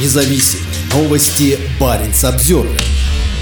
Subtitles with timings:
[0.00, 0.60] независим.
[0.92, 2.80] Новости Баренц Обзервер.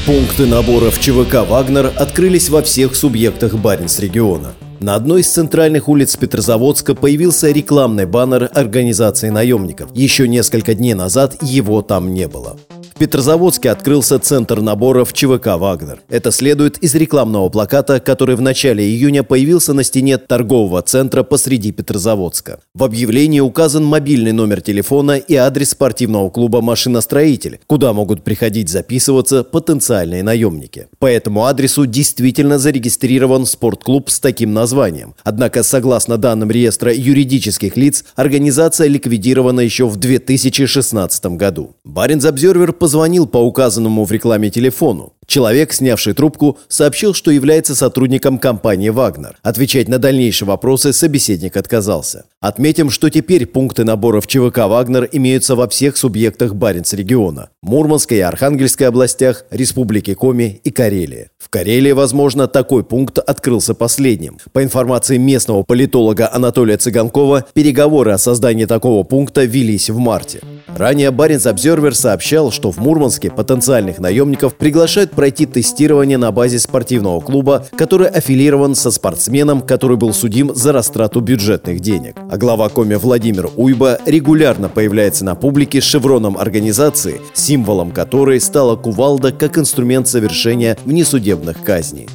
[0.07, 4.53] Пункты набора в ЧВК «Вагнер» открылись во всех субъектах Баренц региона.
[4.81, 9.89] На одной из центральных улиц Петрозаводска появился рекламный баннер организации наемников.
[9.95, 12.57] Еще несколько дней назад его там не было.
[12.95, 16.01] В Петрозаводске открылся центр набора в ЧВК «Вагнер».
[16.09, 21.73] Это следует из рекламного плаката, который в начале июня появился на стене торгового центра посреди
[21.73, 22.61] Петрозаводска.
[22.73, 29.43] В объявлении указан мобильный номер телефона и адрес спортивного клуба «Машиностроитель», куда могут приходить записываться
[29.43, 30.87] потенциальные наемники.
[31.01, 35.17] По этому адресу действительно зарегистрирован спортклуб с таким названием.
[35.25, 41.75] Однако, согласно данным реестра юридических лиц, организация ликвидирована еще в 2016 году.
[41.83, 45.15] Баренц Обзервер позвонил по указанному в рекламе телефону.
[45.27, 49.39] Человек, снявший трубку, сообщил, что является сотрудником компании «Вагнер».
[49.43, 52.27] Отвечать на дальнейшие вопросы собеседник отказался.
[52.43, 58.21] Отметим, что теперь пункты набора в ЧВК «Вагнер» имеются во всех субъектах Баренц-региона– Мурманской и
[58.21, 61.29] Архангельской областях, Республике Коми и Карелии.
[61.39, 64.37] В Карелии, возможно, такой пункт открылся последним.
[64.53, 70.43] По информации местного политолога Анатолия Цыганкова, переговоры о создании такого пункта велись в марте.
[70.77, 77.21] Ранее Баренц Обзервер сообщал, что в Мурманске потенциальных наемников приглашают пройти тестирование на базе спортивного
[77.21, 82.17] клуба, который аффилирован со спортсменом, который был судим за растрату бюджетных денег.
[82.29, 88.75] А глава Коми Владимир Уйба регулярно появляется на публике с шевроном организации, символом которой стала
[88.75, 92.09] кувалда как инструмент совершения внесудебных казней.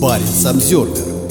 [0.00, 1.21] Баренц Обзервер.